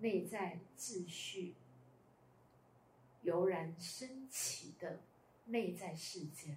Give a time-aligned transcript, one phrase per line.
[0.00, 1.54] 内在秩序
[3.22, 5.00] 油然升起的
[5.46, 6.56] 内在事件，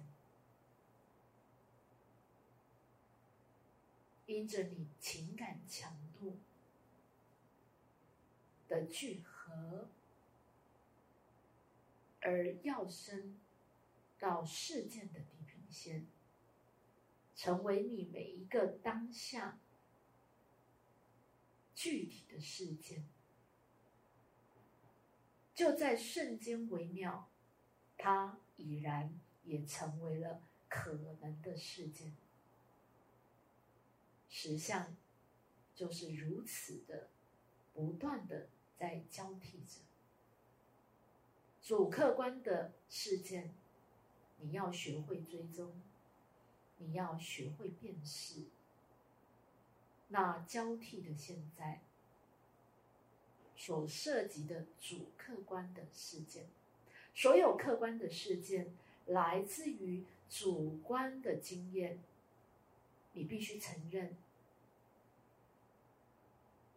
[4.26, 6.38] 因着你情感强度
[8.68, 9.88] 的聚合，
[12.20, 13.40] 而要升
[14.20, 16.06] 到事件的地平线，
[17.34, 19.58] 成为你每一个当下
[21.74, 23.04] 具体的事件。
[25.62, 27.30] 就在瞬间微妙，
[27.96, 32.12] 它已然也成为了可能的事件。
[34.28, 34.96] 实相
[35.72, 37.10] 就是如此的，
[37.72, 39.82] 不断的在交替着。
[41.62, 43.54] 主客观的事件，
[44.40, 45.80] 你要学会追踪，
[46.78, 48.46] 你要学会辨识。
[50.08, 51.82] 那交替的现在。
[53.62, 56.46] 所涉及的主客观的事件，
[57.14, 58.74] 所有客观的事件
[59.06, 62.00] 来自于主观的经验，
[63.12, 64.16] 你必须承认，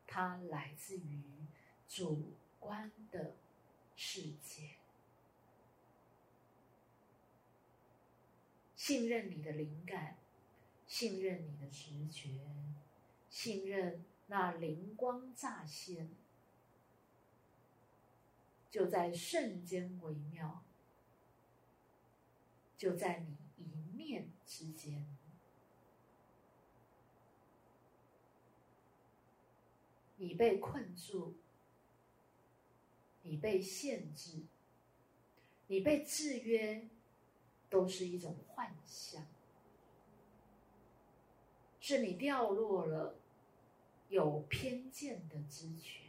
[0.06, 1.24] 它来自于
[1.90, 2.22] 主
[2.60, 3.34] 观的
[3.96, 4.76] 世界。
[8.76, 10.18] 信任你的灵感，
[10.86, 12.30] 信任你的直觉，
[13.32, 16.08] 信任那灵光乍现。
[18.76, 20.62] 就在瞬间微妙，
[22.76, 25.08] 就在你一念之间，
[30.18, 31.38] 你被困住，
[33.22, 34.44] 你被限制，
[35.68, 36.90] 你被制约，
[37.70, 39.26] 都是一种幻象，
[41.80, 43.16] 是你掉落了
[44.10, 46.05] 有偏见的知觉。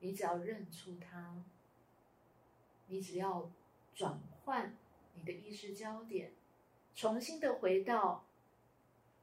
[0.00, 1.44] 你只要认出它，
[2.86, 3.50] 你只要
[3.94, 4.76] 转换
[5.14, 6.32] 你的意识焦点，
[6.94, 8.24] 重新的回到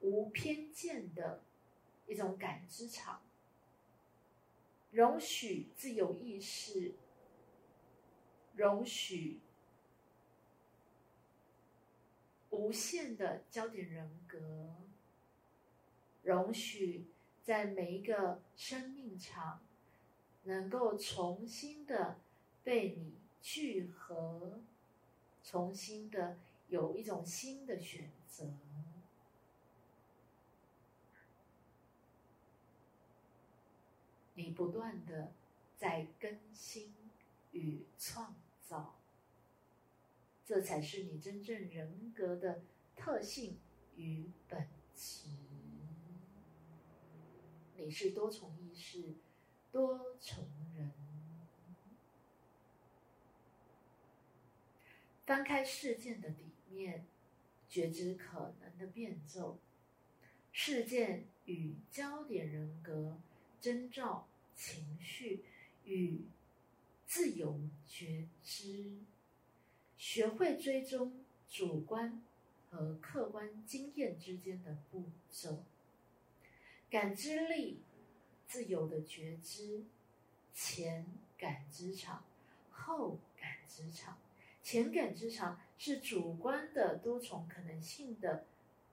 [0.02, 1.42] 无偏见的
[2.06, 3.22] 一种感知场，
[4.92, 6.94] 容许自由意识，
[8.54, 9.40] 容许
[12.52, 14.40] 无限的焦点人格，
[16.22, 17.08] 容许
[17.44, 19.60] 在每一个生命场。
[20.48, 22.18] 能够重新的
[22.64, 24.62] 被你聚合，
[25.44, 26.38] 重新的
[26.70, 28.50] 有一种新的选择，
[34.36, 35.34] 你不断的
[35.78, 36.94] 在更新
[37.52, 38.34] 与创
[38.66, 38.96] 造，
[40.46, 42.62] 这才是你真正人格的
[42.96, 43.58] 特性
[43.98, 44.66] 与本
[44.96, 45.28] 质。
[47.76, 49.14] 你是多重意识。
[49.78, 50.44] 多重
[50.76, 50.92] 人，
[55.24, 57.06] 翻开事件的底面，
[57.70, 59.60] 觉知可能的变奏，
[60.52, 63.20] 事件与焦点人格
[63.62, 65.46] 征兆、情绪
[65.86, 66.26] 与
[67.06, 68.98] 自由觉知，
[69.96, 72.24] 学会追踪主观
[72.72, 75.64] 和客观经验之间的步骤，
[76.90, 77.84] 感知力。
[78.48, 79.84] 自由的觉知，
[80.54, 81.06] 前
[81.38, 82.24] 感知场，
[82.72, 84.18] 后感知场。
[84.64, 88.46] 前感知场是主观的多重可能性的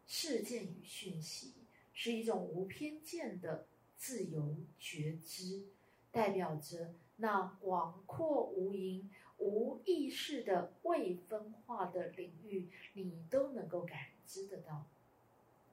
[0.06, 1.54] 事件与讯息，
[1.92, 3.66] 是一种无偏见的
[3.96, 5.64] 自由觉知，
[6.10, 9.04] 代表着那广阔无垠、
[9.38, 14.84] 无意识的未分化的领域，你都能够感知得到。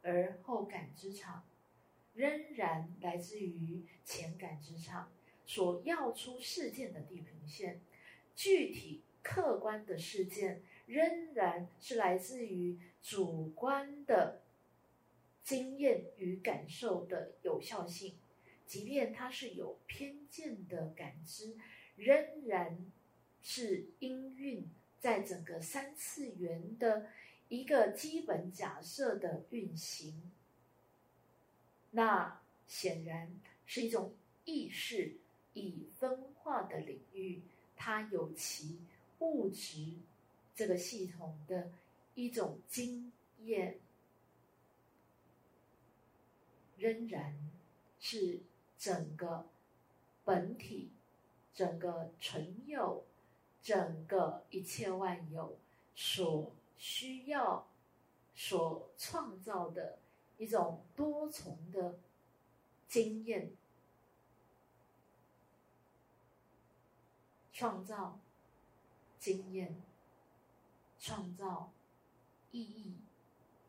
[0.03, 1.44] 而后感知场。
[2.14, 5.12] 仍然来自于前感知场
[5.46, 7.82] 所要出事件的地平线，
[8.36, 14.42] 具体客观的事件仍然是来自于主观的
[15.44, 18.16] 经验与感受的有效性，
[18.66, 21.56] 即便它是有偏见的感知，
[21.96, 22.86] 仍然
[23.42, 24.69] 是音韵
[25.00, 27.07] 在整个三次元的
[27.50, 30.31] 一个基本假设的运行。
[31.92, 33.30] 那显然
[33.66, 34.14] 是一种
[34.46, 35.18] 意识
[35.54, 37.42] 已分化的领域，
[37.76, 38.80] 它有其
[39.20, 39.98] 物质
[40.56, 41.70] 这个系统的
[42.16, 43.12] 一种经
[43.44, 43.80] 验，
[46.78, 47.36] 仍然
[48.00, 48.40] 是
[48.78, 49.46] 整个
[50.24, 50.92] 本体、
[51.54, 53.04] 整个存有、
[53.62, 55.58] 整个一切万有
[55.94, 57.68] 所需要、
[58.34, 60.00] 所创造的。
[60.42, 62.00] 一种多重的
[62.88, 63.52] 经验
[67.54, 68.18] 创造
[69.20, 69.80] 经验
[71.00, 71.72] 创造
[72.50, 72.96] 意义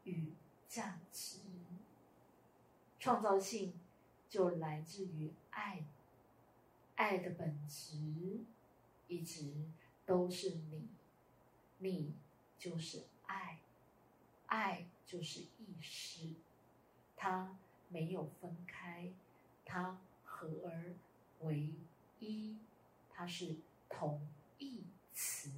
[0.04, 0.32] 与
[0.66, 1.40] 价值。
[2.98, 3.74] 创造性
[4.30, 5.84] 就来自于爱
[6.94, 7.98] 爱的本质
[9.08, 9.52] 一直
[10.06, 10.88] 都是你
[11.80, 12.14] 你
[12.58, 13.58] 就是爱
[14.46, 16.34] 爱就是意识。
[17.24, 17.56] 它
[17.88, 19.08] 没有分开，
[19.64, 20.92] 它合而
[21.42, 21.72] 为
[22.18, 22.58] 一，
[23.08, 23.54] 它是
[23.88, 24.20] 同
[24.58, 24.82] 义
[25.14, 25.52] 词。